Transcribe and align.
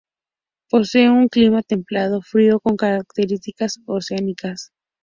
Posee 0.71 1.11
un 1.11 1.27
clima 1.27 1.61
templado 1.61 2.23
frío 2.23 2.59
con 2.59 2.75
características 2.75 3.79
oceánicas. 3.85 4.71